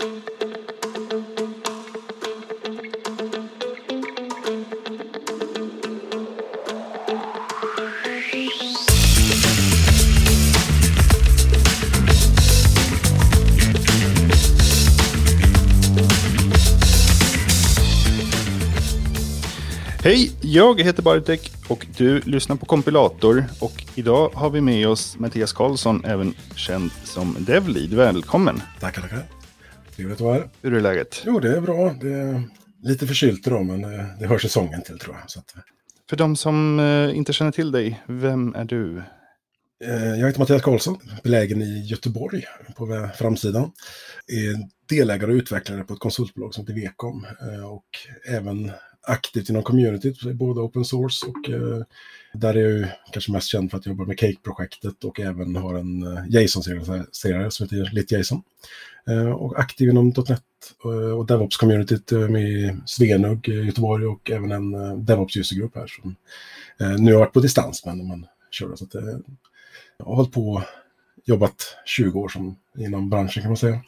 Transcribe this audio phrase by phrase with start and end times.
[0.00, 0.06] Hej,
[20.40, 23.44] jag heter Bartek och du lyssnar på Kompilator.
[23.58, 27.94] Och idag har vi med oss Mattias Karlsson, även känd som Devlead.
[27.94, 28.62] Välkommen!
[28.80, 29.39] Tackar, tackar.
[30.00, 30.48] Trevligt att vara här.
[30.62, 31.22] Hur är läget?
[31.26, 31.96] Jo, det är bra.
[32.00, 32.42] Det är
[32.82, 35.22] lite förkylt idag, men det, det hör säsongen till tror jag.
[35.42, 35.54] Att,
[36.10, 38.98] För de som eh, inte känner till dig, vem är du?
[39.84, 42.44] eh, jag heter Mattias Karlsson, belägen i Göteborg
[42.76, 43.72] på framsidan.
[44.26, 47.86] Är delägare och utvecklare på ett konsultbolag som heter Vecom eh, och
[48.28, 51.82] även aktivt inom communityt, både open source och eh,
[52.32, 55.74] där är jag ju kanske mest känd för att jobba med Cake-projektet och även har
[55.74, 58.42] en eh, JSON-serie som heter LitJSON.
[59.08, 60.42] Eh, och aktiv inom .NET
[60.84, 66.16] eh, och DevOps-communityt eh, med Svenug i Göteborg och även en eh, DevOps-usergrupp här som
[66.80, 68.76] eh, nu har varit på distans men man kör.
[68.76, 69.18] Så att, eh,
[69.98, 70.62] jag har hållit på
[71.24, 73.80] jobbat 20 år som, inom branschen kan man säga.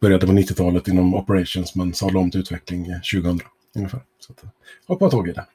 [0.00, 3.40] Började på 90-talet inom operations men sadlade om till utveckling eh, 2000
[3.78, 4.00] ungefär.
[4.18, 4.50] Så att, eh,
[4.86, 5.46] hoppa tåg i det.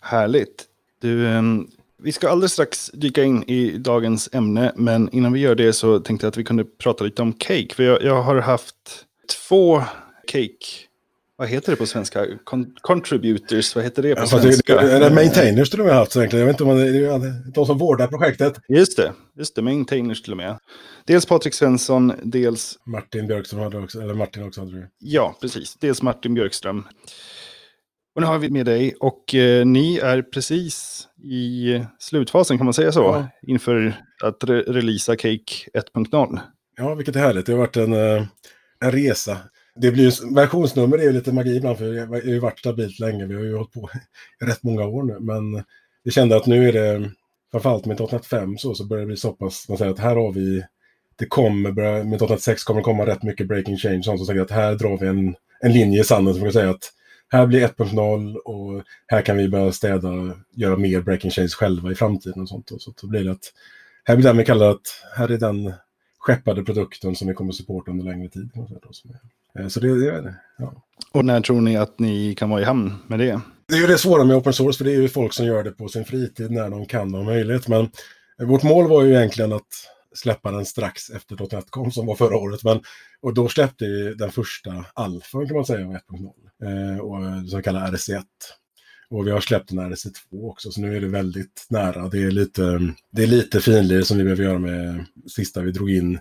[0.00, 0.64] Härligt.
[1.00, 5.54] Du, ehm, vi ska alldeles strax dyka in i dagens ämne, men innan vi gör
[5.54, 7.74] det så tänkte jag att vi kunde prata lite om cake.
[7.74, 9.06] För jag, jag har haft
[9.48, 9.82] två
[10.26, 10.66] cake,
[11.36, 12.26] vad heter det på svenska?
[12.44, 14.80] Con contributors, vad heter det på Ja, svenska?
[14.82, 16.40] det, är maintainers till och med haft egentligen.
[16.40, 18.60] Jag vet inte om man, det är de som vårdar projektet.
[18.68, 20.58] Just det, just det, maintainers till och med.
[21.06, 26.02] Dels Patrik Svensson, dels, Martin Björkström hade också, eller Martin också hade ja precis, dels
[26.02, 26.84] Martin Björkström.
[28.14, 32.74] Och nu har vi med dig och eh, ni är precis i slutfasen kan man
[32.74, 33.28] säga så, Ja.
[33.46, 36.38] inför att re releasa Cake 1.0.
[36.76, 37.46] Ja, vilket är härligt.
[37.46, 38.24] Det har varit en, eh,
[38.84, 39.36] en resa.
[39.76, 42.98] Det blir ju, versionsnummer är ju lite magi ibland, för det har ju varit stabilt
[42.98, 43.26] länge.
[43.26, 43.90] Vi har ju hållit på
[44.42, 45.16] i rätt många år nu.
[45.20, 45.64] Men
[46.04, 47.10] vi kände att nu är det,
[47.50, 50.16] framförallt med .NET 5 så, så börjar det bli så pass, man säger att här
[50.16, 50.64] har vi,
[51.16, 51.72] det kommer,
[52.04, 54.02] med .NET 6 kommer det komma rätt mycket breaking change.
[54.02, 56.70] Sånt som säger att här drar vi en, en linje i sanden som kan säga
[56.70, 56.92] att
[57.28, 60.08] här blir 1.0 och här kan vi börja städa,
[60.54, 62.70] göra mer breaking change själva i framtiden och sånt.
[62.70, 63.52] Och så då blir det att,
[64.04, 65.72] här blir det vi kallar att, här är den
[66.24, 68.50] skeppade produkten som vi kommer supporta under längre tid.
[69.58, 70.84] eh, Så det, är det, ja.
[71.12, 73.40] Och när tror ni att ni kan vara i hamn med det?
[73.68, 75.64] det är ju det svåra med open source, för det är ju folk som gör
[75.64, 77.68] det på sin fritid när de kan och har möjlighet.
[77.68, 77.90] Men
[78.40, 79.68] eh, vårt mål var ju egentligen att
[80.14, 82.64] släppa den strax efter .NET kom som var förra året.
[82.64, 82.80] Men,
[83.20, 87.44] och då släppte vi den första alfan kan man säga av 1.0, eh, och, eh,
[87.44, 88.22] som vi kallar RC1.
[89.10, 92.08] Och vi har släppt den här RC2 också, så nu är det väldigt nära.
[92.08, 92.62] Det är lite,
[93.10, 96.18] det är lite finlir som vi behöver göra med sista vi drog in.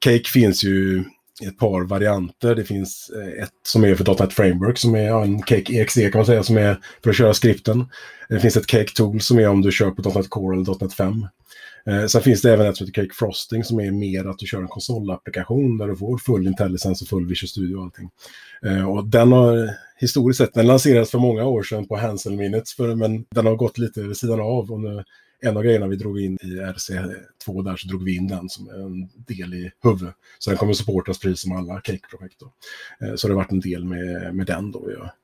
[0.00, 1.04] Cake finns ju
[1.48, 2.54] ett par varianter.
[2.54, 6.18] Det finns eh, ett som är för .NET Framework som är en Cake EXE kan
[6.18, 7.84] man säga som är för att köra skripten.
[8.28, 10.94] Det finns ett Cake Tool som är om du kör på .NET Core eller .NET
[10.94, 11.26] 5.
[11.86, 14.46] Eh, sen finns det även ett som heter Cake Frosting som är mer att du
[14.46, 18.10] kör en konsolapplikation där du får full intelligence och full Visual Studio och allting.
[18.66, 22.74] Eh, och den har historiskt sett, den lanserades för många år sedan på Hansel Minutes,
[22.74, 24.70] för, men den har gått lite vid sidan av.
[24.70, 25.04] Och nu,
[25.44, 28.70] en av grejerna vi drog in i RC2 där så drog vi in den som
[28.70, 30.14] en del i huvudet.
[30.38, 32.40] Så den kommer supportas precis som alla Cake-projekt.
[32.40, 32.52] Då.
[33.06, 35.14] Eh, Så det har varit en del med, med den då, ja,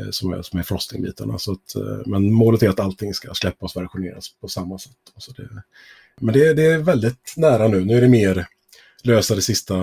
[0.00, 1.38] eh, som är, som är frosting-bitarna.
[1.38, 4.96] Så att, eh, men målet är att allting ska släppas och versioneras på samma sätt.
[5.16, 5.48] Så det,
[6.20, 7.84] men det, det är väldigt nära nu.
[7.84, 8.46] Nu är det mer
[9.02, 9.76] lösa det sista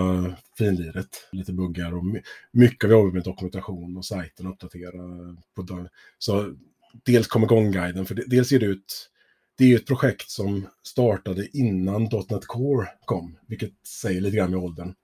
[0.58, 2.04] finliret, lite buggar och
[2.52, 5.02] mycket av jobbet med dokumentation och sajten uppdatera.
[5.54, 6.54] På, så
[7.04, 9.10] dels kom igång-guiden, för dels ger det ut
[9.58, 14.50] det är ju ett projekt som startade innan .NET Core kom, vilket säger lite grann
[14.50, 14.94] med åldern.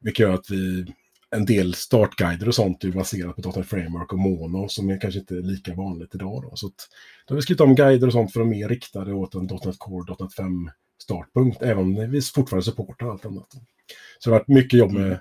[0.00, 0.94] Vilket gör att vi,
[1.30, 5.20] en del startguider och sånt är baserat på .NET Framework och Mono som är kanske
[5.20, 6.42] inte lika vanligt idag.
[6.42, 6.56] Då.
[6.56, 6.88] Så att,
[7.26, 9.78] då har vi skrivit om guider och sånt för att mer riktade åt en .NET
[9.78, 10.70] Core, .NET 5
[11.02, 13.52] startpunkt, även om vi fortfarande supportar allt annat.
[14.18, 15.20] Så det har varit mycket jobb med,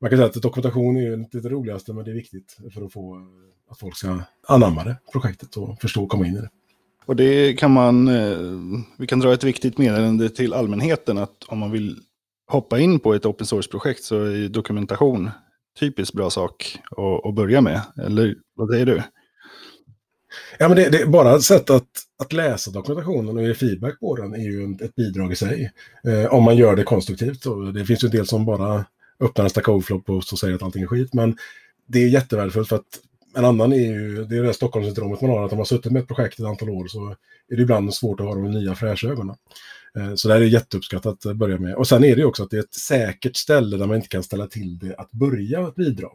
[0.00, 2.84] man kan säga att dokumentation är ju inte det roligaste, men det är viktigt för
[2.84, 3.26] att få
[3.68, 6.50] att folk ska anamma det, projektet och förstå och komma in i det.
[7.06, 8.38] Och det kan man, eh,
[8.98, 11.96] vi kan dra ett viktigt meddelande till allmänheten att om man vill
[12.46, 15.30] hoppa in på ett open source-projekt så är dokumentation
[15.80, 17.80] typiskt bra sak att, att börja med.
[17.96, 19.02] Eller vad säger du?
[20.58, 21.88] Ja, men det, det är bara ett sätt att,
[22.22, 25.72] att läsa dokumentationen och ge feedback på den är ju ett bidrag i sig.
[26.04, 27.46] Eh, om man gör det konstruktivt.
[27.46, 28.84] Och det finns ju en del som bara
[29.20, 31.14] öppnar en Stack Overflow-post och säger att allting är skit.
[31.14, 31.36] Men
[31.86, 33.00] det är jättevärdefullt för att
[33.34, 35.92] en annan är ju, det är det Stockholmssyndromet man har, att om man har suttit
[35.92, 37.16] med ett projekt ett antal år så
[37.48, 39.36] är det ibland svårt att ha de nya fräscha ögonen.
[39.98, 41.74] Eh, så det här är jätteuppskattat att börja med.
[41.74, 44.08] Och sen är det ju också att det är ett säkert ställe där man inte
[44.08, 46.08] kan ställa till det att börja bidra.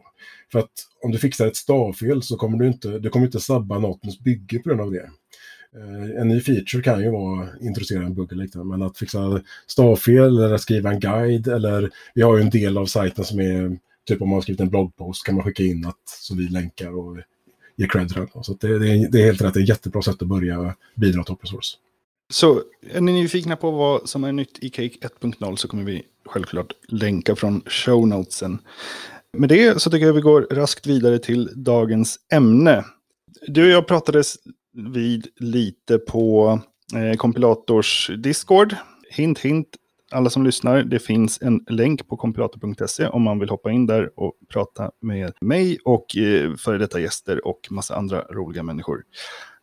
[0.52, 0.70] För att
[1.04, 4.58] om du fixar ett stavfel så kommer du inte, du kommer inte sabba någons bygge
[4.58, 5.10] på grund av det.
[5.76, 9.42] Eh, en ny feature kan ju vara introducera en bugg eller liknande, men att fixa
[9.66, 13.78] stavfel eller skriva en guide eller vi har ju en del av sajten som är
[14.08, 16.98] typ om man har skrivit en bloggpost kan man skicka in att så vi länkar
[16.98, 17.16] och
[17.76, 18.44] ger cred till det.
[18.44, 20.74] Så det, det, är, det är helt rätt, det är ett jättebra sätt att börja
[20.94, 21.76] bidra till open source.
[22.30, 26.02] Så är ni nyfikna på vad som är nytt i Cake 1.0 så kommer vi
[26.26, 28.58] självklart länka från show notesen.
[29.32, 32.84] Med det så tycker jag vi går raskt vidare till dagens ämne.
[33.46, 34.36] Du och jag pratades
[34.72, 36.60] vid lite på
[36.94, 38.76] eh, kompilators Discord.
[39.10, 39.68] Hint, hint,
[40.10, 44.10] alla som lyssnar, det finns en länk på kompilator.se om man vill hoppa in där
[44.16, 49.02] och prata med mig och eh, före detta gäster och massa andra roliga människor.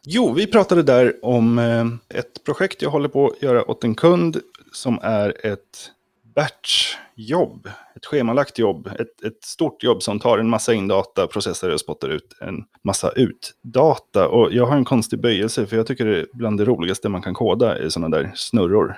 [0.07, 1.86] Jo, vi pratade där om eh,
[2.19, 4.38] ett projekt jag håller på att göra åt en kund
[4.71, 5.92] som är ett
[6.36, 11.80] batchjobb, ett schemalagt jobb, ett, ett stort jobb som tar en massa indata, processar och
[11.80, 14.27] spottar ut en massa utdata.
[14.27, 17.21] Och jag har en konstig böjelse för jag tycker det är bland det roligaste man
[17.21, 18.95] kan koda i sådana där snurror.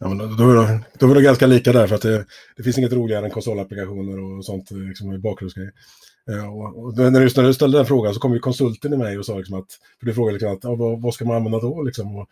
[0.00, 2.24] Ja, men då, då, då är det ganska lika där, för att det,
[2.56, 5.72] det finns inget roligare än konsolapplikationer och sånt liksom, i bakgrundsgrejer.
[6.24, 8.96] Ja, och, och när, du, när du ställde den frågan så kom ju konsulten i
[8.96, 9.66] mig och sa liksom att,
[9.98, 12.16] för du frågade liksom att, ja, vad, vad, ska man använda då liksom?
[12.16, 12.28] Och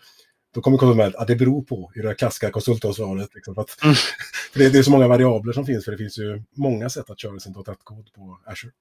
[0.55, 3.35] då kommer konsulten med att det beror på, i det klassiska konsultansvaret.
[3.35, 3.95] Liksom, att, mm.
[4.53, 7.11] för det, det, är så många variabler som finns, för det finns ju många sätt
[7.11, 8.73] att köra sin .NET-kod på Azure.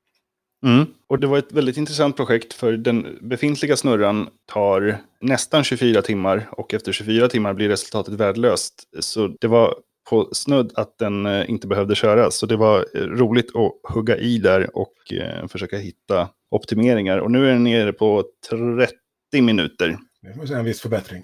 [0.63, 0.85] Mm.
[1.07, 6.49] Och det var ett väldigt intressant projekt för den befintliga snurran tar nästan 24 timmar
[6.51, 8.73] och efter 24 timmar blir resultatet värdelöst.
[8.99, 9.75] Så det var
[10.09, 12.35] på snudd att den eh, inte behövde köras.
[12.35, 17.17] Så det var eh, roligt att hugga i där och eh, försöka hitta optimeringar.
[17.17, 18.95] Och nu är den nere på 30
[19.41, 19.97] minuter.
[20.21, 21.23] Det är en viss förbättring.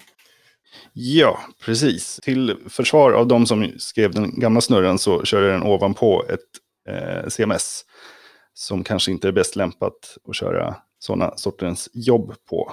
[0.92, 2.20] Ja, precis.
[2.22, 6.40] Till försvar av de som skrev den gamla snurran så kör den ovanpå ett
[6.88, 7.84] eh, CMS
[8.60, 12.72] som kanske inte är bäst lämpat att köra sådana sortens jobb på.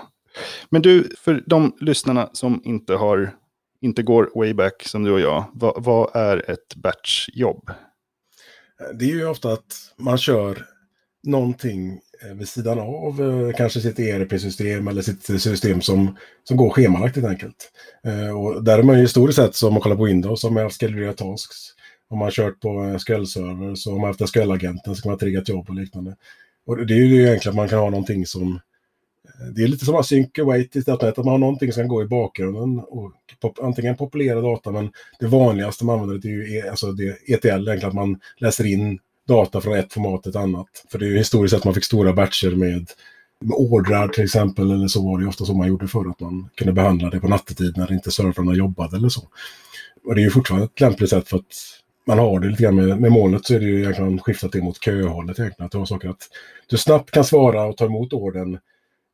[0.69, 3.36] Men du, för de lyssnarna som inte, har,
[3.81, 7.72] inte går way back som du och jag, vad, vad är ett batchjobb?
[8.94, 10.66] Det är ju ofta att man kör
[11.24, 16.69] någonting eh, vid sidan av eh, kanske sitt ERP-system eller sitt system som, som går
[16.69, 17.72] schemalagt helt enkelt.
[18.04, 20.69] Eh, och där är man ju historiskt sett, som man kollar på Windows, som är
[20.69, 21.77] schedulera tasks
[22.09, 25.50] om man kört på SQL-server så har man haft SQL-agenten så kan man trigga triggat
[25.50, 26.15] jobb och liknande.
[26.65, 28.59] Och det är ju egentligen att man kan ha någonting som...
[29.25, 31.88] Eh, det är lite som async await i .NET, att man har någonting som kan
[31.88, 33.12] gå i bakgrunden och
[33.42, 37.18] pop, antingen populera data, men det vanligaste man använder det är ju e, alltså det
[37.27, 40.68] ETL, egentligen att man läser in data från ett format till ett annat.
[40.92, 42.92] För det är ju historiskt sett att man fick stora batcher med,
[43.39, 46.19] med ordrar till exempel, eller så var det ju ofta så man gjorde förr, att
[46.19, 49.21] man kunde behandla det på nattetid när inte servrarna jobbade eller så.
[50.06, 51.56] Och det är ju fortfarande ett lämpligt sätt för att
[52.07, 54.62] man har det lite grann med, med målet så är det ju egentligen skiftat det
[54.62, 55.65] mot köhållet egentligen.
[55.65, 56.30] Att du har saker att
[56.68, 58.59] du snabbt kan svara och ta emot orden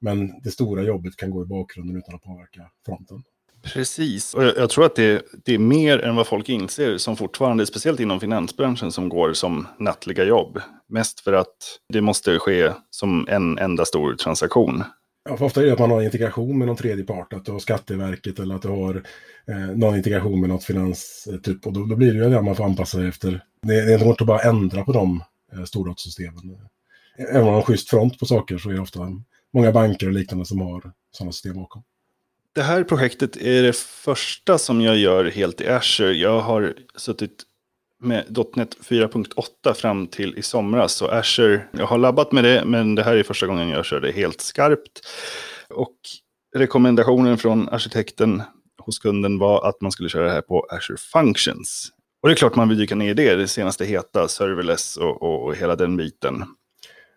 [0.01, 3.23] men det stora jobbet kan gå i bakgrunden utan att påverka fronten.
[3.63, 7.17] Precis, och jag, jag tror att det, det, är mer än vad folk inser som
[7.17, 10.61] fortfarande, speciellt inom finansbranschen, som går som nattliga jobb.
[10.89, 14.83] Mest för att det måste ske som en enda stor transaktion.
[15.29, 17.51] Ja, för ofta är det att man har integration med någon tredje part, att du
[17.51, 19.03] har Skatteverket eller att du har
[19.47, 22.41] eh, någon integration med något finans, eh, typ, och då, då blir det ju det
[22.41, 23.43] man får anpassa sig efter.
[23.61, 25.23] Det, det är inte att bara ändra på de
[25.53, 26.57] eh, stordatasystemen.
[27.17, 28.99] Eh, även om man har en schysst front på saker så är det ofta
[29.53, 31.83] många banker och liknande som har sådana system bakom.
[32.55, 36.13] Det här projektet är det första som jag gör helt i Azure.
[36.13, 37.43] Jag har suttit
[38.03, 40.93] med .NET 4.8 fram till i somras.
[40.93, 44.01] Så Azure, jag har labbat med det, men det här är första gången jag kör
[44.01, 45.01] det helt skarpt.
[45.69, 45.95] Och
[46.55, 48.41] rekommendationen från arkitekten
[48.81, 51.89] hos kunden var att man skulle köra det här på Azure Functions.
[52.21, 55.21] Och det är klart man vill dyka ner i det, det senaste heta, serverless och,
[55.21, 56.43] och, och hela den biten.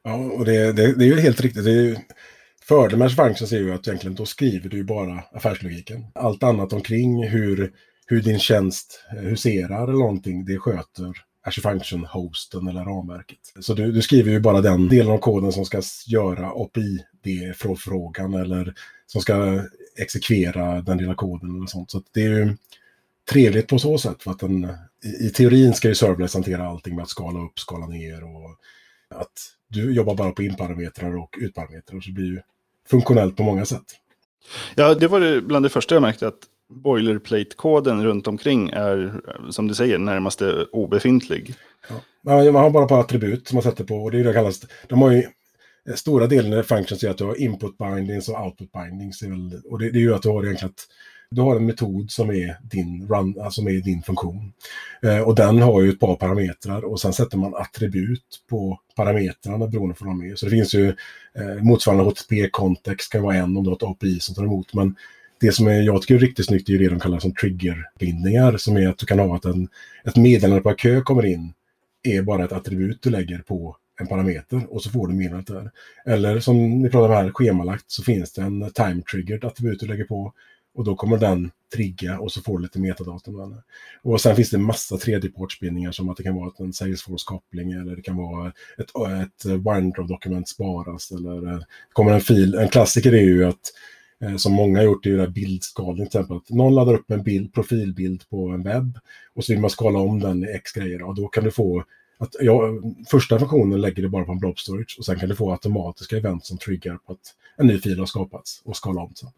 [0.05, 1.65] Ja, och det, det, det är ju helt riktigt.
[1.65, 1.97] Det är ju,
[2.69, 6.05] fördelen med Azure Functions är ju att egentligen då skriver du ju bara affärslogiken.
[6.15, 7.73] Allt annat omkring hur
[8.07, 11.13] hur din tjänst huserar eller någonting, det sköter
[11.47, 13.39] Azure Function-hosten eller ramverket.
[13.61, 18.75] Så du, du, skriver ju bara den delen av koden som ska göra API-frågan eller
[19.07, 19.65] som ska
[19.97, 21.91] exekvera den lilla koden eller sånt.
[21.91, 22.57] Så det är ju
[23.31, 24.65] trevligt på så sätt för att den,
[25.05, 28.51] i, i teorin ska ju serverless hantera allting med att skala upp, skala ner och
[29.11, 29.33] att
[29.69, 32.41] du jobbar bara på inparametrar och utparametrar så det blir ju
[32.89, 33.85] funktionellt på många sätt.
[34.75, 39.21] Ja, det var det bland det första jag märkte att boilerplate-koden runt omkring är,
[39.51, 41.55] som du säger, närmaste obefintlig.
[41.89, 41.95] Ja.
[42.23, 44.61] Man har bara ett par attribut som man sätter på och det är det kallas.
[44.89, 45.23] De har ju
[45.89, 49.23] eh, stora delen av functions är att du har input bindings och output bindings.
[49.71, 50.87] Och det, det är ju att du har egentligen att
[51.31, 54.53] du har en metod som är din, run, alltså som är din funktion.
[55.03, 59.67] Eh, och den har ju ett par parametrar och sen sätter man attribut på parametrarna
[59.67, 60.37] beroende på vad de är.
[60.37, 60.89] Så det finns ju
[61.35, 64.75] eh, motsvarande HTTP-kontext kan vara en om du har ett API som tar emot.
[64.75, 64.97] Men
[65.41, 68.57] det som är, jag tycker är riktigt snyggt är ju det de kallar som triggerbindningar.
[68.57, 69.69] Som är att du kan ha att en,
[70.05, 71.53] ett meddelande på kö kommer in
[72.03, 75.71] är bara ett attribut du lägger på en parameter och så får du meddelandet där.
[76.13, 80.05] Eller som ni pratar om här, schemalagt, så finns det en time-triggered attribut du lägger
[80.05, 80.33] på
[80.75, 83.31] och då kommer den trigga och så får du lite metadata.
[84.03, 88.03] Och sen finns det massa tredjepartsbindningar som att det kan vara en Salesforce-koppling eller det
[88.03, 92.55] kan vara ett, ett OneDrive-dokument sparas eller det kommer en fil.
[92.55, 93.73] En klassiker är ju att
[94.23, 96.37] eh, som många har gjort, är ju bildskalning till exempel.
[96.37, 98.99] Att någon laddar upp en bild, profilbild på en webb
[99.35, 101.03] och så vill man skala om den i X grejer.
[101.03, 101.85] Och då kan du få
[102.19, 102.63] att ja,
[103.11, 106.17] första funktionen lägger du bara på en blob storage och sen kan du få automatiska
[106.17, 109.15] event som triggar på att en ny fil har skapats och skala om.
[109.15, 109.29] Till.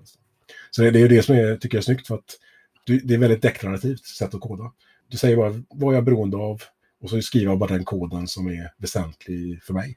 [0.70, 2.38] Så det, det är ju det som jag tycker är snyggt för att
[2.84, 4.72] du, det är väldigt deklarativt sätt att koda.
[5.08, 6.62] Du säger bara vad jag är beroende av
[7.00, 9.96] och så skriver jag bara den koden som är väsentlig för mig.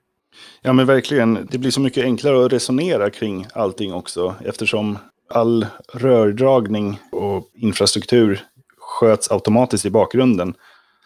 [0.62, 4.98] Ja men verkligen, det blir så mycket enklare att resonera kring allting också eftersom
[5.30, 8.42] all rördragning och infrastruktur
[8.78, 10.54] sköts automatiskt i bakgrunden.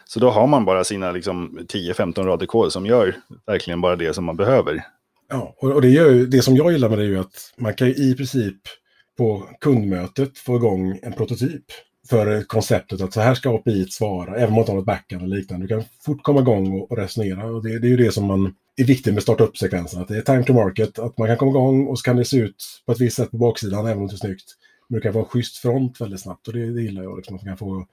[0.05, 3.15] Så då har man bara sina liksom, 10-15 rader kod som gör
[3.47, 4.83] verkligen bara det som man behöver.
[5.29, 7.73] Ja, och det, gör ju, det som jag gillar med det är ju att man
[7.73, 8.57] kan i princip
[9.17, 11.65] på kundmötet få igång en prototyp
[12.09, 15.23] för konceptet att så här ska API svara, även om man inte har något backend
[15.23, 15.65] eller liknande.
[15.65, 17.45] Du kan fort komma igång och, resonera.
[17.45, 20.21] Och det, det, är ju det som man är viktigt med startup-sekvensen, att det är
[20.21, 22.91] time to market, att man kan komma igång och så kan det se ut på
[22.91, 24.55] ett visst sätt på baksidan, även om det inte är snyggt.
[24.87, 27.35] Men du kan få en schysst front väldigt snabbt och det, det gillar jag, liksom,
[27.35, 27.85] att man kan få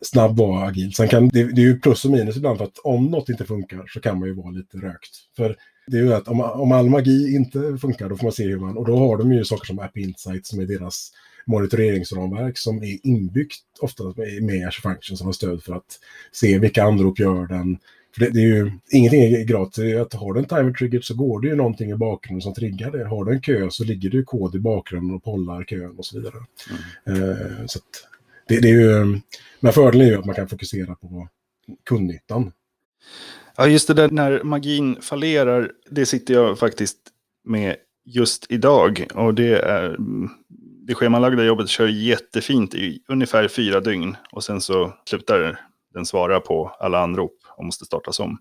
[0.00, 0.94] snabb vara agil.
[0.94, 3.44] Sen kan det, det är ju plus och minus ibland för att om något inte
[3.44, 5.10] funkar så kan man ju vara lite rökt.
[5.36, 5.56] För
[5.86, 8.58] det är ju att om, om all magi inte funkar, då får man se hur
[8.58, 8.76] man...
[8.76, 11.10] Och då har de ju saker som App Insight som är deras
[11.46, 14.04] monitoreringsramverk som är inbyggt ofta
[14.40, 16.00] med Azure Functions som har stöd för att
[16.32, 17.78] se vilka anrop gör den.
[18.14, 19.96] För det, det, är ju, ingenting är gratis.
[19.96, 22.90] Att har du en timer trigger så går det ju någonting i bakgrunden som triggar
[22.90, 23.08] det.
[23.08, 26.06] Har du en kö så ligger det ju kod i bakgrunden och pollar kön och
[26.06, 26.34] så vidare.
[27.06, 27.22] Mm.
[27.22, 27.78] Uh, så
[28.48, 29.20] det, det, är ju,
[29.60, 31.28] men fördelen är ju att man kan fokusera på
[31.84, 32.52] kundnyttan.
[33.56, 36.98] Ja, just det där när magin fallerar, det sitter jag faktiskt
[37.44, 39.06] med just idag.
[39.14, 39.96] Och det är
[40.86, 44.16] det schemalagda jobbet kör jättefint i ungefär fyra dygn.
[44.32, 45.60] Och sen så slutar
[45.94, 48.38] den svara på alla anrop och måste startas om.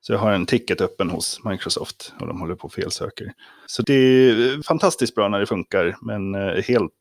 [0.00, 3.32] Så jag har en ticket öppen hos Microsoft och de håller på och felsöker.
[3.66, 6.92] Så det är fantastiskt bra när det funkar, men eh, helt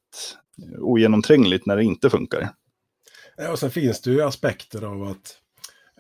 [0.80, 2.50] ogenomträngligt när det inte funkar.
[3.38, 5.38] Eh, och sen finns det ju aspekter av att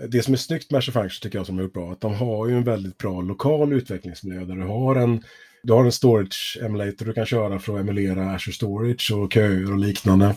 [0.01, 2.13] eh, det som är snyggt med Azure Function tycker jag som är bra, att de
[2.13, 5.23] har ju en väldigt bra lokal utvecklingsmiljö där du har en
[5.65, 9.71] du har en storage emulator du kan köra för att emulera Azure Storage och köer
[9.71, 10.35] och liknande.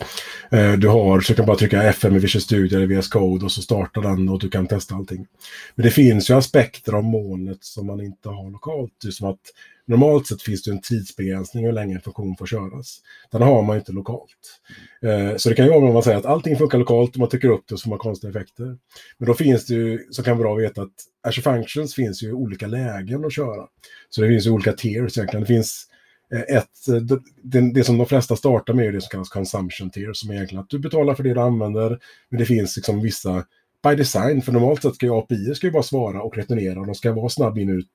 [0.50, 3.44] Eh, du har, så du kan bara trycka FM i Visual Studio eller VS Code
[3.44, 5.26] och så startar den och du kan testa allting.
[5.74, 8.92] Men det finns ju aspekter av molnet som man inte har lokalt.
[9.02, 9.40] Det är som att
[9.88, 12.98] Normalt sett finns det en tidsbegränsning hur länge en funktion får köras.
[13.30, 14.60] Den har man inte lokalt.
[15.02, 17.28] Eh, så det kan ju vara om man säger att allting funkar lokalt och man
[17.28, 18.76] trycker upp det och så får man konstiga effekter.
[19.18, 20.92] Men då finns det ju, så kan vara bra veta att
[21.28, 23.66] Azure Functions finns ju i olika lägen att köra.
[24.10, 25.40] Så det finns ju olika tiers egentligen.
[25.40, 25.86] Det finns
[26.32, 29.90] eh, ett, eh, det, det, som de flesta startar med är det som kallas consumption
[29.90, 31.98] tier, som är egentligen att du betalar för det du använder,
[32.30, 33.44] men det finns liksom vissa
[33.88, 36.86] by design, för normalt sett ska ju API ska ju bara svara och returnera och
[36.86, 37.90] de ska vara snabb in ut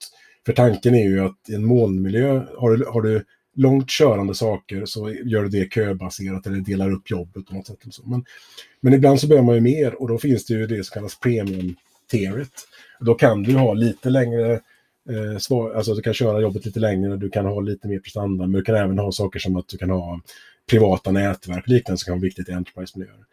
[0.46, 3.24] för tanken är ju att i en molnmiljö, har du, har du
[3.56, 7.78] långt körande saker så gör du det köbaserat eller delar upp jobbet på något sätt.
[7.90, 8.04] så.
[8.06, 8.26] Men,
[8.82, 11.20] men ibland så behöver man ju mer och då finns det ju det som kallas
[11.20, 12.52] premium-tieret.
[13.00, 14.54] Då kan du ha lite längre
[15.10, 18.48] eh, svar, alltså du kan köra jobbet lite längre, du kan ha lite mer prestanda,
[18.48, 20.22] men du kan även ha saker som att du kan ha
[20.70, 23.26] privata nätverk och liknande som kan vara viktigt i Enterprise-miljöer.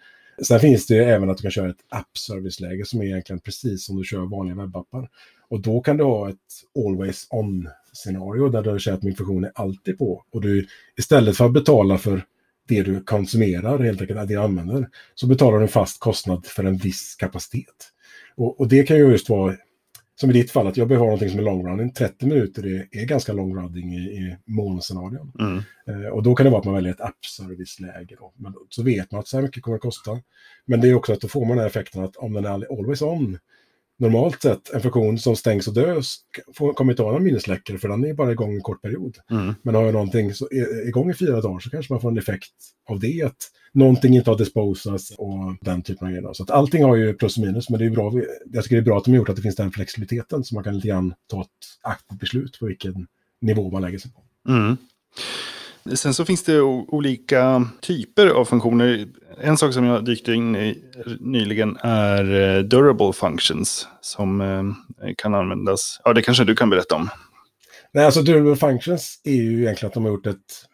[0.47, 3.97] Sen finns det även att du kan köra ett app-service-läge som är egentligen precis som
[3.97, 5.09] du kör vanliga webbappar.
[5.49, 6.37] Och då kan du ha ett
[6.87, 10.25] always on-scenario där du säger att min funktion är alltid på.
[10.33, 10.67] Och du
[10.97, 12.25] istället för att betala för
[12.69, 16.65] det du konsumerar, helt enkelt det du använder, så betalar du en fast kostnad för
[16.65, 17.93] en viss kapacitet.
[18.37, 19.57] Och, och det kan ju just vara
[20.21, 21.93] som i ditt fall, att jag behöver ha någonting som är long running.
[21.93, 25.33] 30 minuter är, är ganska long running i, i molnscenarion.
[25.41, 25.63] Mm.
[25.89, 28.17] Eh, och då kan det vara att man väljer ett app-service-läge.
[28.37, 30.11] Men så vet man att så här mycket kommer det kosta.
[30.67, 32.79] Men det är också att då får man den här effekten att om den är
[32.79, 33.39] always on,
[34.01, 36.17] normalt sett en funktion som stängs och dös
[36.75, 39.17] kommer inte ha någon minnesläckare för den är bara igång en kort period.
[39.31, 39.55] Mm.
[39.63, 40.49] Men har jag någonting så
[40.87, 42.53] igång i fyra dagar så kanske man får en effekt
[42.89, 43.23] av det.
[43.23, 43.37] Att
[43.73, 46.33] någonting inte har disposats och den typen av grejer.
[46.33, 48.13] Så att allting har ju plus och minus, men det är bra.
[48.53, 50.55] Jag tycker det är bra att de har gjort att det finns den flexibiliteten så
[50.55, 51.49] man kan lite grann ta ett
[51.83, 53.07] aktivt beslut på vilken
[53.41, 54.51] nivå man lägger sig på.
[54.51, 54.77] Mm.
[55.95, 59.09] Sen så finns det olika typer av funktioner.
[59.41, 60.85] En sak som jag dykte in i
[61.21, 66.01] nyligen är eh, durable functions som eh, kan användas.
[66.05, 67.09] Ja, det kanske du kan berätta om.
[67.93, 70.67] Nej, alltså durable functions är ju egentligen att de har gjort ett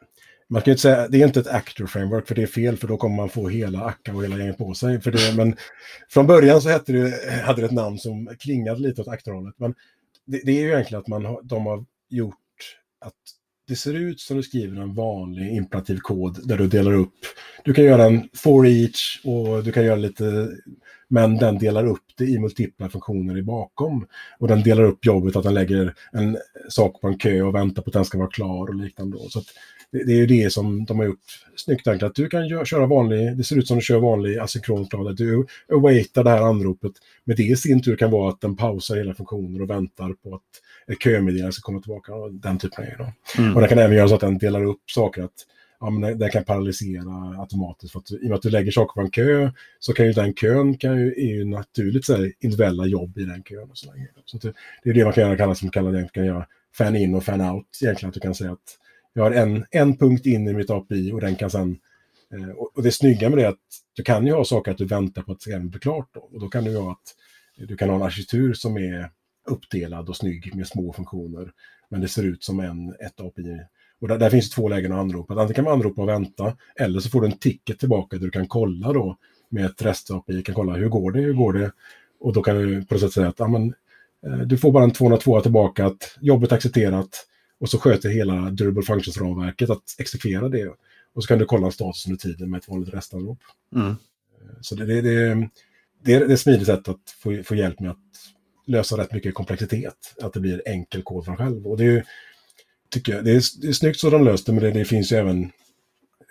[0.48, 2.76] man kan ju inte säga, det är inte ett actor framework för det är fel
[2.76, 5.00] för då kommer man få hela Akka och hela gänget på sig.
[5.00, 5.56] För det, men
[6.08, 9.54] från början så hette det, hade det ett namn som klingade lite åt actorhållet.
[9.58, 9.74] Men
[10.24, 12.34] det, det, är ju egentligen att man har, de har gjort
[13.00, 13.12] att
[13.68, 17.14] det ser ut som du skriver en vanlig imperativ kod där du delar upp.
[17.64, 20.48] Du kan göra en for each och du kan göra lite,
[21.08, 24.06] men den delar upp det i multipla funktioner i bakom.
[24.38, 27.82] Och den delar upp jobbet att den lägger en sak på en kö och väntar
[27.82, 29.18] på att den ska vara klar och liknande.
[29.28, 29.42] Så
[29.90, 32.10] det, det, är ju det som de har gjort snyggt enkelt.
[32.10, 35.12] Att du kan gör, köra vanlig, det ser ut som du kör vanlig asynkron klar.
[35.12, 36.92] Du awaitar det här anropet.
[37.24, 40.34] Men det i sin tur kan vara att den pausar hela funktionen och väntar på
[40.34, 40.42] att
[40.92, 42.14] ett kömeddelande ska komma tillbaka.
[42.14, 43.12] Och den typen av grejer.
[43.38, 43.54] Mm.
[43.54, 45.22] Och den kan även göra så att den delar upp saker.
[45.22, 45.46] att
[45.80, 47.92] ja, men den kan paralysera automatiskt.
[47.92, 50.12] För att, I och med att du lägger saker på en kö så kan ju
[50.12, 53.70] den kön kan ju, är ju naturligt så här, individuella jobb i den kön.
[53.70, 53.92] Och så
[54.24, 56.96] så det, det, är det man kan göra, kallas som kallar det, kan göra fan
[56.96, 57.78] in och fan out.
[57.82, 58.78] Egentligen att du kan säga att
[59.12, 61.78] jag har en, en punkt in i mitt API och den kan sen...
[62.32, 63.58] Eh, och det snygga med det är att
[63.94, 66.08] du kan ju ha saker att du väntar på att det ska bli klart.
[66.12, 66.20] Då.
[66.20, 67.14] Och då kan du ha att
[67.68, 69.10] du kan ha en arkitektur som är
[69.46, 71.52] uppdelad och snygg med små funktioner.
[71.88, 73.60] Men det ser ut som en, ett API.
[74.00, 75.34] Och där, där finns två lägen att anropa.
[75.34, 78.30] Antingen kan man anropa och vänta, eller så får du en ticket tillbaka där du
[78.30, 79.16] kan kolla då
[79.48, 81.72] med ett REST-API, kan kolla hur går det, hur går det?
[82.20, 83.74] Och då kan du på något sätt säga att ja, men,
[84.26, 87.26] eh, du får bara en 202 tillbaka, att jobbet accepterat,
[87.60, 90.68] och så sköter hela Durable Functions-ramverket att exekvera det.
[91.14, 93.38] Och så kan du kolla status under tiden med ett vanligt restanrop.
[93.74, 93.94] Mm.
[94.60, 95.48] Så det, det, det,
[96.04, 97.98] det, är ett smidigt sätt att få, få hjälp med att
[98.66, 100.14] lösa rätt mycket komplexitet.
[100.22, 101.66] Att det blir enkel kod från själv.
[101.66, 102.04] Och det är,
[102.90, 105.12] tycker jag, det är, det är snyggt så de löst det, men det, det finns
[105.12, 105.50] ju även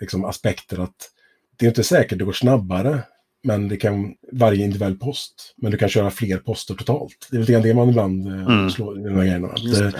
[0.00, 1.10] liksom, aspekter att
[1.56, 3.02] det är inte säkert det går snabbare,
[3.42, 5.54] men det kan varje individuell post.
[5.56, 7.28] Men du kan köra fler poster totalt.
[7.30, 8.70] Det är lite det man ibland eh, mm.
[8.70, 9.48] slår i de här grejerna.
[9.48, 9.94] Att,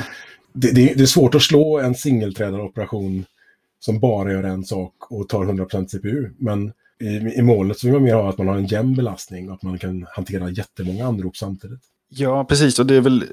[0.53, 3.25] det, det, det, är svårt att slå en singelträdaroperation
[3.79, 6.31] som bara gör en sak och tar 100% CPU.
[6.39, 7.07] Men i,
[7.39, 9.63] i målet så vill man mer ha att man har en jämn belastning och att
[9.63, 11.81] man kan hantera jättemånga anrop samtidigt.
[12.09, 12.79] Ja, precis.
[12.79, 13.25] Och det är väl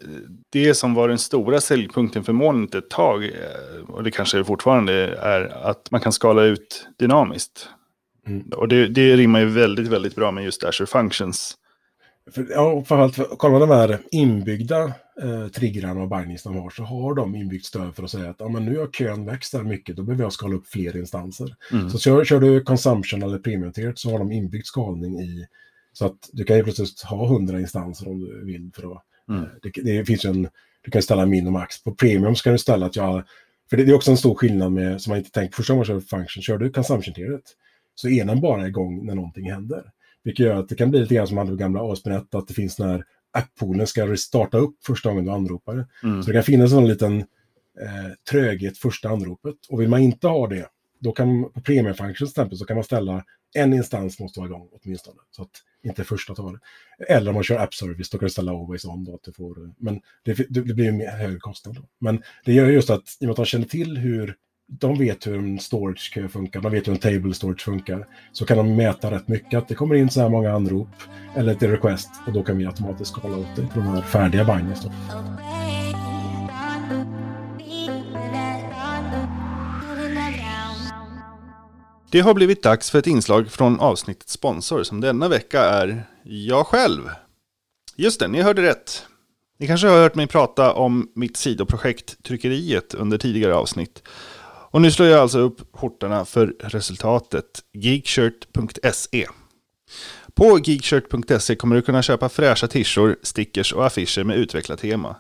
[0.50, 3.26] det som var den stora säljpunkten för molnet ett tag.
[3.26, 7.70] Eh, och det kanske fortfarande är att man kan skala ut dynamiskt.
[8.28, 8.48] Mm.
[8.56, 11.58] Och det, det rimmar ju väldigt, väldigt bra med just Azure Functions.
[12.32, 14.84] För, ja, framförallt, kollar man de här inbyggda
[15.22, 18.36] eh, triggrarna och bindings de har, så har de inbyggt stöd för att säga att
[18.40, 21.56] ja, men nu har kön växt där mycket, då behöver jag skala upp fler instanser.
[21.72, 21.90] Mm.
[21.90, 25.48] Så kör, kör du consumption eller premium så har de inbyggd skalning i,
[25.94, 28.72] så att du kan ju plötsligt ha 100 instanser om du vill.
[28.76, 29.44] För att, mm.
[29.44, 30.50] Eh, det, det, finns en,
[30.82, 31.84] du kan ställa min och max.
[31.84, 33.24] På premium ska du ställa att jag,
[33.70, 35.88] för det, det är också en stor skillnad med, som man inte tänkt första gången
[35.88, 37.44] man kör function, kör du consumption-tieret
[37.96, 39.92] så är den bara igång när någonting händer.
[40.24, 42.80] Vilket gör att det kan bli lite grann som hade gamla ASP.NET, att det finns
[42.80, 45.88] när appoolen ska starta upp första gången du anropar det.
[46.04, 46.24] Mm.
[46.24, 47.20] Så det kan finnas en liten
[47.82, 49.56] eh, tröghet första anropet.
[49.70, 50.68] Och vill man inte ha det,
[51.00, 53.24] då kan på premium functions exempel så kan man ställa
[53.54, 55.18] en instans måste vara igång åtminstone.
[55.32, 55.50] Så att
[55.84, 56.60] inte första tar det.
[57.14, 59.04] Eller om man kör app service, då kan du ställa always on.
[59.04, 61.76] Då, att du får, men det, det blir en högre kostnad.
[61.76, 61.82] Då.
[62.00, 64.36] Men det gör just att i och med att de känner till hur
[64.68, 68.08] de vet hur en storage funkar, de vet hur en table storage funkar.
[68.32, 70.90] Så kan de mäta rätt mycket, att det kommer in så här många anrop
[71.36, 74.46] eller ett request och då kan vi automatiskt kolla åt det på de här färdiga
[74.46, 74.86] bindings.
[82.14, 86.68] Det har blivit dags för ett inslag från avsnittets sponsor som denna vecka är jag
[86.68, 87.10] själv.
[87.96, 89.06] Just det, ni hörde rätt.
[89.60, 94.04] Ni kanske har hört mig prata om mitt sidoprojekt Tryckeriet under tidigare avsnitt.
[94.72, 97.46] Och nu slår jag alltså upp skjortorna för resultatet.
[97.74, 99.28] Geekshirt.se
[100.34, 105.16] På geekshirt.se kommer du kunna köpa fräscha tishor, stickers och affischer med utvecklat tema.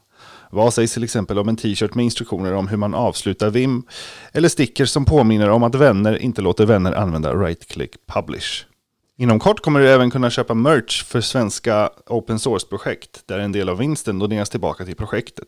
[0.53, 3.83] Vad sägs till exempel om en t-shirt med instruktioner om hur man avslutar VIM?
[4.31, 8.65] Eller stickers som påminner om att vänner inte låter vänner använda right-click publish.
[9.17, 13.69] Inom kort kommer du även kunna köpa merch för svenska open source-projekt där en del
[13.69, 15.47] av vinsten doneras tillbaka till projektet.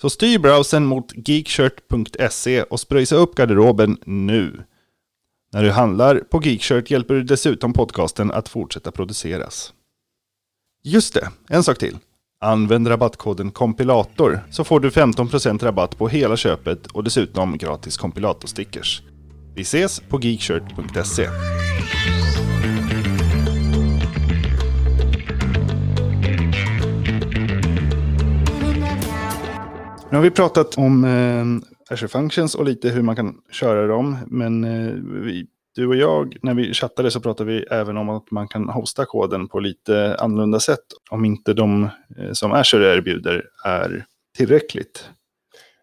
[0.00, 4.64] Så styr browsern mot geekshirt.se och spröjsa upp garderoben nu.
[5.52, 9.72] När du handlar på Geekshirt hjälper du dessutom podcasten att fortsätta produceras.
[10.82, 11.98] Just det, en sak till.
[12.46, 19.02] Använd rabattkoden kompilator så får du 15% rabatt på hela köpet och dessutom gratis kompilatorstickers.
[19.54, 21.28] Vi ses på geekshirt.se.
[30.10, 34.16] Nu har vi pratat om eh, Azure Functions och lite hur man kan köra dem.
[34.26, 34.92] Men eh,
[35.24, 38.68] vi, du och jag, när vi chattade så pratade vi även om att man kan
[38.68, 40.84] hosta koden på lite annorlunda sätt.
[41.10, 41.84] Om inte de
[42.18, 44.04] eh, som Azure erbjuder är
[44.36, 45.10] tillräckligt.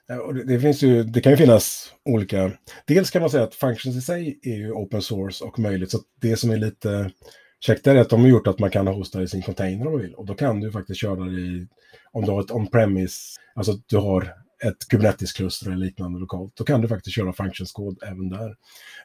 [0.07, 2.51] Det, det, finns ju, det kan ju finnas olika...
[2.87, 5.91] Dels kan man säga att Functions i sig är ju open source och möjligt.
[5.91, 7.11] Så det som är lite
[7.59, 10.01] käckt är att de har gjort att man kan hosta i sin container om man
[10.01, 10.13] vill.
[10.13, 11.67] Och då kan du faktiskt köra det i...
[12.11, 13.17] Om du har ett on-premise,
[13.55, 18.29] alltså du har ett Kubernetes-kluster eller liknande lokalt, då kan du faktiskt köra functions-kod även
[18.29, 18.55] där.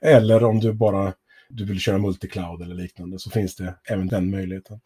[0.01, 1.13] Eller om du bara
[1.49, 4.81] du vill köra multicloud eller liknande så finns det även den möjligheten.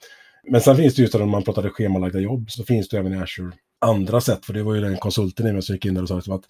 [0.48, 3.18] Men sen finns det just om man pratade schemalagda jobb så finns det även i
[3.18, 6.02] Azure andra sätt, för det var ju den konsulten i mig som gick in där
[6.02, 6.44] och sa att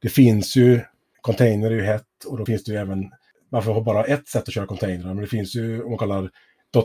[0.00, 0.80] det finns ju,
[1.20, 3.10] container är ju hett och då finns det ju även,
[3.48, 6.30] varför har bara ett sätt att köra containrar, men det finns ju, om man kollar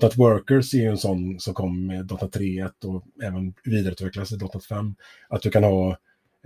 [0.01, 4.37] .NET Workers är ju en sån som kom med .NET 3.1 och även vidareutvecklas i
[4.37, 4.95] .NET 5.
[5.29, 5.97] Att du kan ha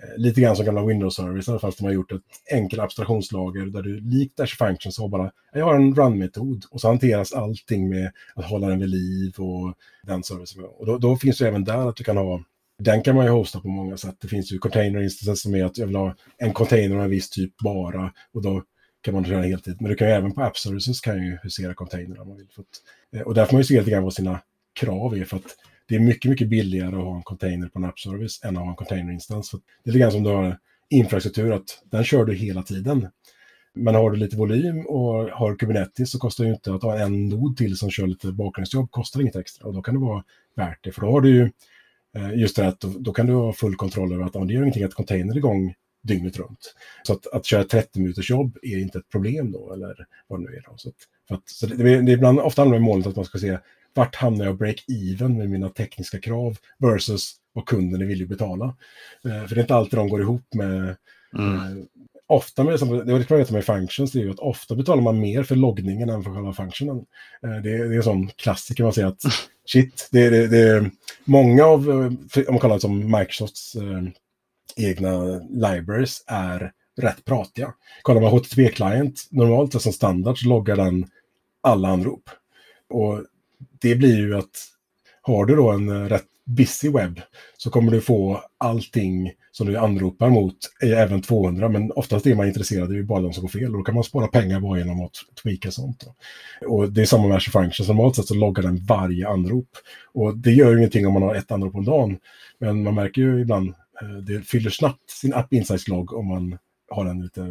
[0.03, 3.99] Eh, lite grann som gamla Windows-service, fast de har gjort ett enkelt abstraktionslager där du
[3.99, 8.45] likt Dash Functions har bara, jag har en run-metod och så hanteras allting med att
[8.45, 10.63] hålla den vid liv och den servicen.
[10.63, 12.43] Och då, då, finns det även där att du kan ha,
[12.79, 14.15] den kan man ju hosta på många sätt.
[14.21, 17.09] Det finns ju container instances som är att jag vill ha en container av en
[17.09, 18.63] viss typ bara och då
[19.01, 19.77] kan man köra heltid.
[19.79, 22.21] Men du kan ju även på App Services kan ju husera containrar.
[22.21, 22.47] om man vill.
[23.15, 24.39] Eh, och där får man ju se lite grann vad sina
[24.73, 25.55] krav är för att
[25.87, 28.69] det är mycket, mycket billigare att ha en container på en appservice än att ha
[28.69, 29.51] en containerinstans.
[29.51, 30.57] Det är lite grann som du har
[30.89, 33.07] infrastruktur, att den kör du hela tiden.
[33.73, 36.99] Men har du lite volym och har Kubernetes så kostar det ju inte att ha
[36.99, 39.67] en nod till som kör lite bakgrundsjobb, kostar inget extra.
[39.67, 40.23] Och då kan det vara
[40.55, 41.51] värt det, för då har du ju
[42.15, 44.61] eh, just det att då, då, kan du ha full kontroll över att det gör
[44.61, 46.75] ingenting att container är igång dygnet runt.
[47.03, 50.49] Så att, att köra 30 minuters jobb är inte ett problem då, eller vad det
[50.49, 50.63] nu är.
[50.69, 50.73] Då.
[50.77, 50.95] Så, att,
[51.29, 53.57] att, så det, det, är ibland, ofta handlar det om målet att man ska se
[53.95, 58.65] vart hamnar jag break-even med mina tekniska krav versus vad kunden är villig att betala.
[59.25, 60.95] Eh, för det är inte alltid de går ihop med...
[61.37, 61.55] Mm.
[61.55, 61.83] Eh,
[62.27, 65.43] ofta med, det var det med functions, det är ju att ofta betalar man mer
[65.43, 67.05] för loggningen än för själva functionen.
[67.43, 69.21] Eh, det, är, det är en sån klassiker, man säger att
[69.65, 70.91] shit, det, det, det är
[71.25, 72.17] många av, om
[72.49, 73.75] man kallar det som Microsofts
[74.75, 77.73] egna libraries, är rätt pratiga.
[78.01, 81.07] Kollar man HTTP-client, normalt som standard så loggar den
[81.61, 82.29] alla anrop.
[82.89, 83.23] Och
[83.81, 84.67] det blir ju att
[85.21, 87.21] har du då en eh, rätt busy webb
[87.57, 92.35] så kommer du få allting som du anropar mot, eh, även 200, men oftast är
[92.35, 94.77] man intresserad av bara de som går fel och då kan man spara pengar bara
[94.77, 96.05] genom att tweaka sånt.
[96.05, 96.15] Då.
[96.67, 99.69] Och det är samma med Azure Functions, normalt sett så loggar den varje anrop.
[100.13, 102.17] Och det gör ju ingenting om man har ett anrop om dagen,
[102.59, 103.67] men man märker ju ibland,
[104.01, 106.57] eh, det fyller snabbt sin App Insights-logg om man
[106.89, 107.41] har en lite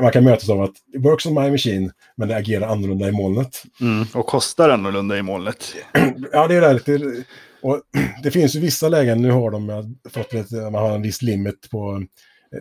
[0.00, 3.12] man kan mötas av att it works on my machine, men det agerar annorlunda i
[3.12, 3.62] molnet.
[3.80, 5.74] Mm, och kostar annorlunda i molnet.
[6.32, 6.98] ja, det är det.
[6.98, 7.24] det
[7.62, 7.80] och
[8.22, 11.70] det finns ju vissa lägen, nu har de fått lite, man har en viss limit
[11.70, 12.02] på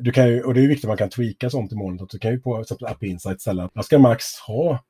[0.02, 2.10] du kan ju, och det är viktigt att man kan tweaka sånt i molnet.
[2.10, 4.84] Du kan ju på App Insight ställa att jag ska max ha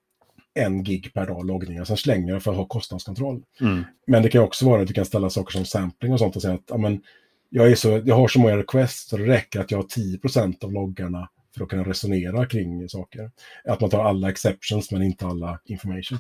[0.54, 3.44] en gig per dag loggning, och sen slänger jag för att ha kostnadskontroll.
[3.62, 3.84] Mm.
[4.08, 6.42] Men det kan också vara att du kan ställa saker som sampling och sånt och
[6.42, 7.02] säga att
[7.50, 10.64] jag, är så, jag har så många requests så det räcker att jag har 10%
[10.64, 13.32] av loggarna för att kunna resonera kring saker.
[13.66, 16.20] Att man tar alla exceptions men inte alla information.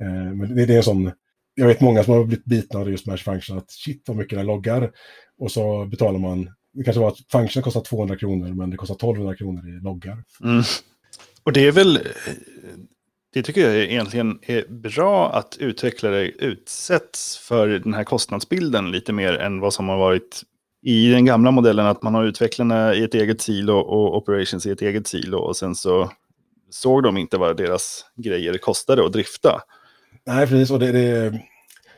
[0.00, 1.12] Eh, men det, är en sån,
[1.54, 4.38] jag vet många som har blivit bitna av just Match Function, att shit vad mycket
[4.38, 4.92] den loggar.
[5.38, 8.94] Och så betalar man, det kanske var att Function kostar 200 kronor men det kostar
[8.94, 10.24] 1200 kronor i loggar.
[10.44, 10.62] Mm.
[11.42, 11.98] Och det är väl,
[13.32, 19.32] det tycker jag egentligen är bra att utvecklare utsätts för den här kostnadsbilden lite mer
[19.32, 20.42] än vad som har varit
[20.82, 24.70] i den gamla modellen att man har utvecklarna i ett eget silo och operations i
[24.70, 26.10] ett eget silo och sen så
[26.70, 29.60] såg de inte vad deras grejer kostade att drifta.
[30.26, 30.70] Nej, precis.
[30.70, 31.40] Och det, det,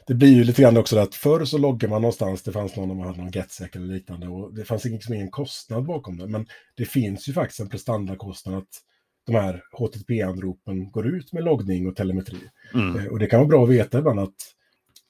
[0.07, 2.91] det blir ju lite grann också att förr så loggar man någonstans, det fanns någon
[2.91, 6.27] om man hade någon GetSec eller liknande och det fanns liksom ingen kostnad bakom det.
[6.27, 8.69] Men det finns ju faktiskt en prestandakostnad att
[9.27, 12.39] de här HTTP-anropen går ut med loggning och telemetri.
[12.75, 12.99] Mm.
[12.99, 14.35] Eh, och det kan vara bra att veta ibland att,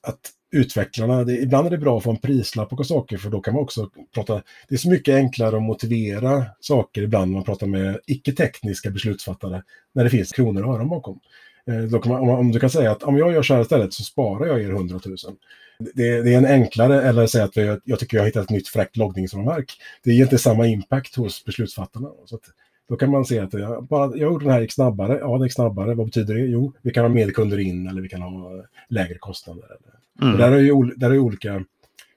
[0.07, 3.41] att utvecklarna, det, ibland är det bra att få en prislapp på saker för då
[3.41, 7.45] kan man också prata, det är så mycket enklare att motivera saker ibland när man
[7.45, 9.63] pratar med icke-tekniska beslutsfattare
[9.93, 11.21] när det finns kronor och öron bakom.
[11.67, 13.61] Eh, då kan man, om, om, du kan säga att om jag gör så här
[13.61, 15.17] istället så sparar jag er 100 000.
[15.95, 18.51] Det, det är en enklare, eller säga att jag, jag tycker jag har hittat ett
[18.51, 19.73] nytt fräckt loggningsramverk.
[20.05, 22.09] Det ger inte samma impact hos beslutsfattarna.
[22.27, 22.43] Så att,
[22.93, 25.19] då kan man se att jag, bara, jag gjorde den här gick snabbare.
[25.19, 25.95] Ja, det gick snabbare.
[25.95, 26.41] Vad betyder det?
[26.41, 29.65] Jo, vi kan ha mer kunder in eller vi kan ha lägre kostnader.
[30.21, 30.33] Mm.
[30.33, 31.65] Och där är ju där är olika,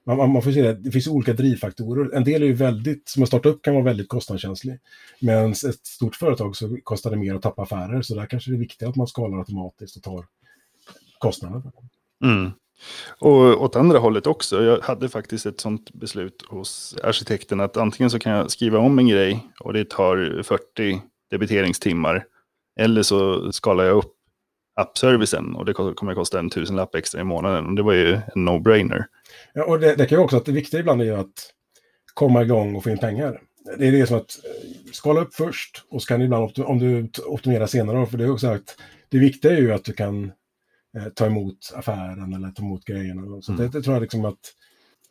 [0.04, 2.14] man, man får se det, det finns olika drivfaktorer.
[2.16, 4.78] En del är ju väldigt, som att starta upp kan vara väldigt kostnadskänslig.
[5.20, 8.56] Men ett stort företag så kostar det mer att tappa affärer, så där kanske det
[8.56, 10.24] är viktigt att man skalar automatiskt och tar
[11.18, 11.72] kostnaderna.
[12.24, 12.50] Mm.
[13.18, 14.64] Och åt andra hållet också.
[14.64, 18.98] Jag hade faktiskt ett sånt beslut hos arkitekten att antingen så kan jag skriva om
[18.98, 22.24] en grej och det tar 40 debiteringstimmar.
[22.80, 24.12] Eller så skalar jag upp
[24.76, 27.66] appservicen och det kommer att kosta en tusenlapp extra i månaden.
[27.66, 29.04] Och det var ju en no-brainer.
[29.52, 31.52] Ja, och det, det kan ju också att det viktiga ibland är att
[32.14, 33.40] komma igång och få in pengar.
[33.78, 37.10] Det är det som att eh, skala upp först och så kan ibland, om du
[37.26, 38.76] optimerar senare, för det är också att
[39.08, 40.32] det viktiga är ju att du kan
[40.96, 43.42] eh, ta emot affären eller ta emot grejerna.
[43.42, 43.62] Så mm.
[43.62, 44.54] det, det, tror jag liksom att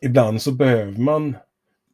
[0.00, 1.36] ibland så behöver man,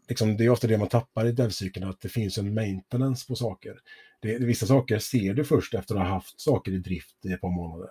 [0.09, 3.35] liksom, det är ofta det man tappar i devcykeln, att det finns en maintenance på
[3.35, 3.75] saker.
[4.21, 7.41] Det, vissa saker ser du först efter att ha haft saker i drift i ett
[7.41, 7.91] par månader.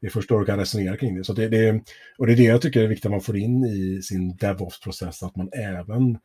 [0.00, 1.24] Det är först då du kan resonera kring det.
[1.24, 1.82] Så det, det
[2.18, 5.22] och det är det jag tycker är viktigt att man får in i sin DevOps-process,
[5.22, 6.18] att man även,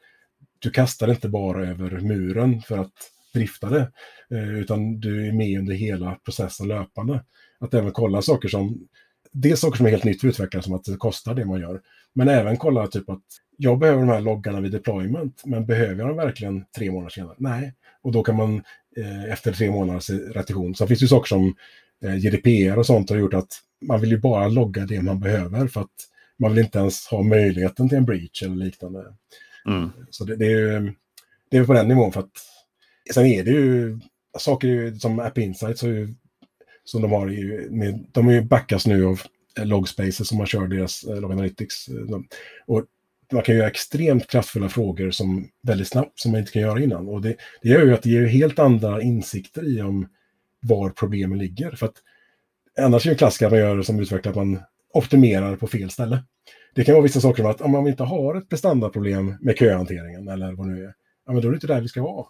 [0.60, 2.94] du kastar inte bara över muren för att
[3.34, 3.92] drifta det,
[4.32, 7.24] eh, utan du är med under hela processen löpande.
[7.60, 8.88] Att även kolla saker som,
[9.32, 11.82] dels saker som är helt nytt för utvecklare, som att det kostar det man gör,
[12.14, 13.24] men även kolla typ att
[13.58, 17.36] jag behöver de här loggarna vid deployment, men behöver jag dem verkligen tre månader senare?
[17.38, 18.64] Nej, och då kan man
[18.98, 21.56] eh, efter tre månaders retention, så finns det ju saker som
[22.04, 25.68] eh, GDPR och sånt har gjort att man vill ju bara logga det man behöver
[25.68, 26.08] för att
[26.40, 29.06] man vill inte ens ha möjligheten till en breach eller liknande.
[29.68, 29.90] Mm.
[30.10, 30.94] Så det, det, är ju
[31.52, 32.32] det är på den nivån för att
[33.14, 34.00] sen är det ju
[34.40, 36.16] saker som App Insights ju,
[36.88, 39.22] som de har i, med, de är ju backas nu av
[39.58, 41.88] eh, Logspaces som man kör deras eh, Log Analytics.
[41.88, 42.28] Eh, de,
[42.68, 42.84] och
[43.32, 47.08] man kan göra extremt kraftfulla frågor som väldigt snabbt som man inte kan göra innan.
[47.08, 50.08] Och det, det gör ju att det ger helt andra insikter i om
[50.60, 51.72] var problemen ligger.
[51.72, 51.96] För att
[52.80, 54.60] annars är det en klassiker att man gör som utvecklare att man
[54.94, 56.24] optimerar på fel ställe.
[56.76, 60.28] Det kan vara vissa saker som att om man inte har ett prestandaproblem med köhanteringen
[60.28, 60.94] eller vad det nu är,
[61.26, 62.26] ja, men då är det inte där vi ska vara.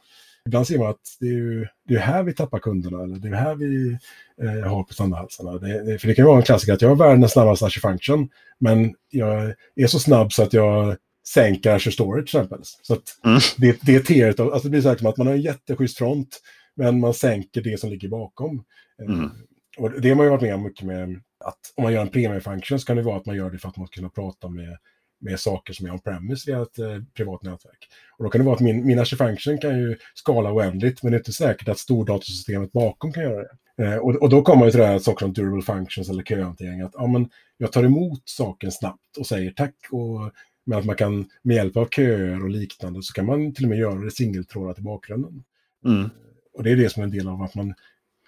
[0.48, 3.28] Ibland ser man att det är ju det är här vi tappar kunderna eller det
[3.28, 3.98] är här vi
[4.42, 5.58] eh, har prestandahalsarna.
[5.58, 7.92] Det, det, för det kan ju vara en klassiker att jag har världens snabbaste Azure
[7.92, 8.30] Function,
[8.60, 12.60] men jag är så snabb så att jag sänker Azure Storage till exempel.
[12.82, 13.40] Så att mm.
[13.58, 16.40] det, det är teet, alltså det blir så här att man har en jätteschysst front,
[16.76, 18.64] men man sänker det som ligger bakom.
[19.02, 19.30] Eh, mm.
[19.78, 22.10] Och det har man ju varit med om mycket med att om man gör en
[22.10, 24.10] premium function så kan det vara att man gör det för att man ska kunna
[24.10, 24.78] prata med,
[25.20, 27.88] med saker som är on-premise via ett eh, privat nätverk.
[28.18, 31.16] Och då kan det vara att min, min function kan ju skala oändligt, men det
[31.16, 33.86] är inte säkert att stordatasystemet bakom kan göra det.
[33.86, 36.82] Eh, och, och då kommer ju till det här saker som durable functions eller köhantering,
[36.82, 40.32] att ja, men jag tar emot saken snabbt och säger tack och
[40.66, 43.70] med att man kan med hjälp av köer och liknande så kan man till och
[43.70, 45.44] med göra det singeltrådat i bakgrunden.
[45.86, 46.10] Mm.
[46.54, 47.74] Och det är det som är en del av att man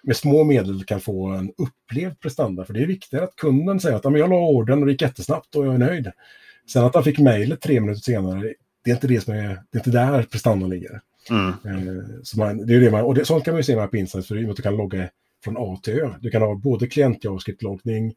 [0.02, 2.64] med små medel kan få en upplevd prestanda.
[2.64, 5.54] För det är viktigt att kunden säger att jag la orden och det gick jättesnabbt
[5.54, 6.12] och jag är nöjd.
[6.68, 9.76] Sen att han fick mejlet tre minuter senare, det är inte det som är, det
[9.76, 11.00] är inte där prestandan ligger.
[11.30, 11.48] Mm.
[11.48, 13.90] Eh, så man, det är det man, och det, sånt kan man ju se med
[13.90, 15.08] på Insights, för du kan logga
[15.44, 16.10] från A till Ö.
[16.20, 18.14] Du kan ha både klient JavaScript-loggning,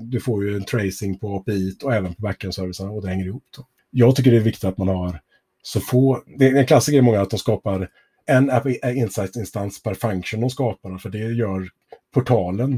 [0.00, 3.44] du får ju en tracing på API och även på backend-servicerna och det hänger ihop.
[3.56, 3.66] Då.
[3.90, 5.20] Jag tycker det är viktigt att man har
[5.62, 7.88] så få, det är en klassiker i många att de skapar
[8.26, 11.68] en App Insights-instans per function de skapar, för det gör
[12.14, 12.72] portalen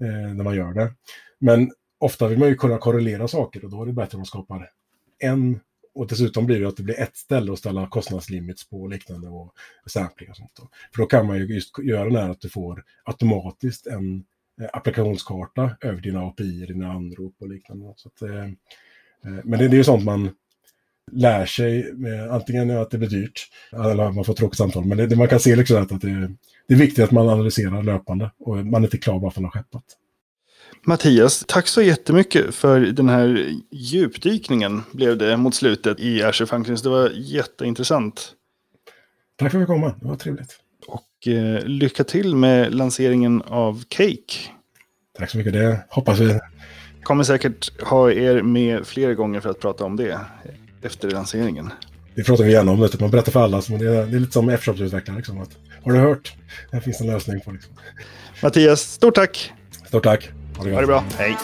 [0.00, 0.92] eh, när man gör det.
[1.38, 4.26] Men ofta vill man ju kunna korrelera saker och då är det bättre om man
[4.26, 4.70] skapar
[5.18, 5.60] en
[5.98, 9.28] och dessutom blir det att det blir ett ställe att ställa kostnadslimits på och liknande
[9.28, 9.54] och
[9.86, 10.52] sampling och sånt.
[10.56, 10.68] Då.
[10.94, 14.24] För då kan man ju just göra det här att du får automatiskt en
[14.60, 17.92] eh, applikationskarta över dina API, dina anrop och liknande.
[17.96, 20.30] Så att, eh, eh, men det, det är ju sånt man
[21.12, 24.84] lär sig, med, antingen att det blir dyrt eller att man får tråkigt samtal.
[24.84, 26.30] Men det, det, man kan se liksom att, det,
[26.66, 29.42] det, är viktigt att man analyserar löpande och man är inte klar bara för att
[29.42, 29.84] man har skeppat.
[30.82, 36.82] Mattias, tack så jättemycket för den här djupdykningen blev det mot slutet i Azure Functions.
[36.82, 38.32] Det var jätteintressant.
[39.38, 39.80] Tack för att vi kom.
[39.80, 40.56] Det var trevligt.
[40.86, 44.34] Och eh, lycka till med lanseringen av Cake.
[45.18, 45.52] Tack så mycket.
[45.52, 46.38] Det hoppas vi.
[47.02, 50.20] Kommer säkert ha er med fler gånger för att prata om det
[50.82, 51.72] efter lanseringen.
[52.14, 53.00] Det pratar vi gärna om, det.
[53.00, 53.60] man berättar för alla.
[53.60, 55.16] det, är, det är lite som F-shop-utvecklare.
[55.16, 55.46] Liksom,
[55.84, 56.36] har du hört?
[56.70, 57.50] Det finns en lösning på.
[57.50, 57.72] Liksom.
[58.42, 59.52] Mattias, stort tack!
[59.86, 60.30] Stort tack!
[60.58, 61.36] Ha det, ha det bra, hej!